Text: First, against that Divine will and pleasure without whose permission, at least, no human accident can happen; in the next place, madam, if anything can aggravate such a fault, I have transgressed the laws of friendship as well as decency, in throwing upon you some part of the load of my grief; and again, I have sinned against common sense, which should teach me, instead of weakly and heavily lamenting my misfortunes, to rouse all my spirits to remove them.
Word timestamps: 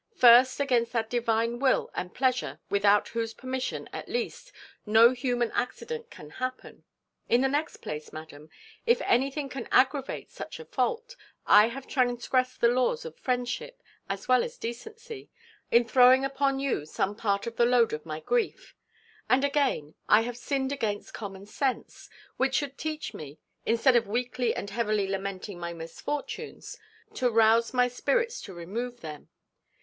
First, 0.15 0.59
against 0.59 0.93
that 0.93 1.11
Divine 1.11 1.59
will 1.59 1.91
and 1.93 2.11
pleasure 2.11 2.59
without 2.71 3.09
whose 3.09 3.35
permission, 3.35 3.87
at 3.93 4.09
least, 4.09 4.51
no 4.83 5.11
human 5.11 5.51
accident 5.51 6.09
can 6.09 6.31
happen; 6.31 6.85
in 7.29 7.41
the 7.41 7.47
next 7.47 7.77
place, 7.83 8.11
madam, 8.11 8.49
if 8.87 8.99
anything 9.01 9.47
can 9.47 9.67
aggravate 9.71 10.31
such 10.31 10.59
a 10.59 10.65
fault, 10.65 11.15
I 11.45 11.67
have 11.67 11.85
transgressed 11.85 12.61
the 12.61 12.67
laws 12.67 13.05
of 13.05 13.15
friendship 13.19 13.83
as 14.09 14.27
well 14.27 14.43
as 14.43 14.57
decency, 14.57 15.29
in 15.69 15.87
throwing 15.87 16.25
upon 16.25 16.59
you 16.59 16.87
some 16.87 17.15
part 17.15 17.45
of 17.45 17.57
the 17.57 17.65
load 17.67 17.93
of 17.93 18.03
my 18.03 18.21
grief; 18.21 18.75
and 19.29 19.43
again, 19.43 19.93
I 20.09 20.21
have 20.21 20.35
sinned 20.35 20.71
against 20.71 21.13
common 21.13 21.45
sense, 21.45 22.09
which 22.37 22.55
should 22.55 22.75
teach 22.75 23.13
me, 23.13 23.37
instead 23.67 23.95
of 23.95 24.07
weakly 24.07 24.55
and 24.55 24.71
heavily 24.71 25.05
lamenting 25.07 25.59
my 25.59 25.73
misfortunes, 25.73 26.75
to 27.13 27.29
rouse 27.29 27.71
all 27.71 27.77
my 27.77 27.87
spirits 27.87 28.41
to 28.41 28.53
remove 28.55 29.01
them. 29.01 29.29